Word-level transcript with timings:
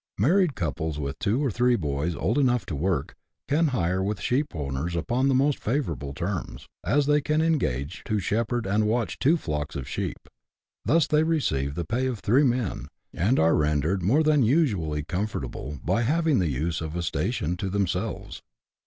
Married 0.17 0.55
couples, 0.55 0.97
with 0.97 1.19
two 1.19 1.45
or 1.45 1.51
three 1.51 1.75
boys 1.75 2.15
old 2.15 2.39
enough' 2.39 2.65
to 2.65 2.75
work, 2.75 3.13
can 3.47 3.67
hire 3.67 4.01
with 4.01 4.19
sheep 4.19 4.55
owners 4.55 4.95
upon 4.95 5.27
the 5.27 5.35
most 5.35 5.59
favourable 5.59 6.11
terms, 6.11 6.67
as 6.83 7.05
they 7.05 7.21
can 7.21 7.39
engage 7.39 8.01
to 8.05 8.17
shepherd 8.17 8.65
and 8.65 8.87
watch 8.87 9.19
two 9.19 9.37
flocks 9.37 9.75
of 9.75 9.87
sheep; 9.87 10.17
they 10.85 10.93
thus 10.95 11.13
receive 11.13 11.75
the 11.75 11.85
pay 11.85 12.07
of 12.07 12.17
three 12.17 12.43
men, 12.43 12.87
and 13.13 13.37
are 13.37 13.53
rendered 13.55 14.01
more 14.01 14.23
than 14.23 14.41
usually 14.41 15.03
comfort 15.03 15.43
able 15.45 15.79
by 15.85 16.01
having 16.01 16.39
the 16.39 16.49
use 16.49 16.81
of 16.81 16.95
a 16.95 17.03
station 17.03 17.55
to 17.55 17.69
themselves. 17.69 18.41